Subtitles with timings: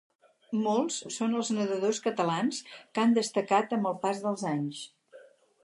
[0.67, 4.81] Molts són els nedadors catalans que han destacat amb el pas dels anys.